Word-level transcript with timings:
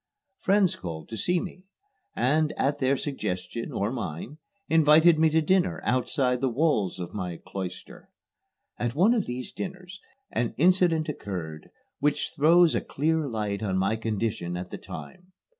Friends 0.39 0.75
called 0.75 1.09
to 1.09 1.15
see 1.15 1.39
me 1.39 1.67
and, 2.15 2.53
at 2.57 2.79
their 2.79 2.97
suggestion 2.97 3.71
or 3.71 3.91
mine, 3.91 4.39
invited 4.67 5.19
me 5.19 5.29
to 5.29 5.41
dinner 5.43 5.79
outside 5.83 6.41
the 6.41 6.49
walls 6.49 6.97
of 6.99 7.13
my 7.13 7.37
"cloister." 7.37 8.09
At 8.79 8.95
one 8.95 9.13
of 9.13 9.27
these 9.27 9.51
dinners 9.51 10.01
an 10.31 10.55
incident 10.57 11.07
occurred 11.07 11.69
which 11.99 12.31
throws 12.35 12.73
a 12.73 12.81
clear 12.81 13.27
light 13.27 13.61
on 13.61 13.77
my 13.77 13.95
condition 13.95 14.57
at 14.57 14.71
the 14.71 14.79
time. 14.79 15.33